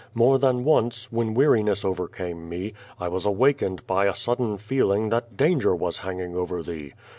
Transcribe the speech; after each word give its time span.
More 0.15 0.39
than 0.39 0.63
once, 0.63 1.11
when 1.11 1.35
weariness 1.35 1.85
overcame 1.85 2.49
me, 2.49 2.73
I 2.99 3.07
was 3.07 3.23
awakened 3.27 3.85
by 3.85 4.05
a 4.07 4.15
sudden 4.15 4.57
feeling 4.57 5.09
that 5.09 5.37
danger 5.37 5.75
was 5.75 5.99
hanging 5.99 6.35
over 6.35 6.63
thee. 6.63 6.91